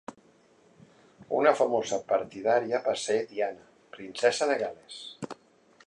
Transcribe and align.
Una 1.39 1.51
famosa 1.59 1.99
partidària 2.13 2.81
va 2.87 2.97
ser 3.03 3.19
Diana, 3.35 3.69
Princesa 3.99 4.53
de 4.53 4.57
Gal·les. 4.65 4.99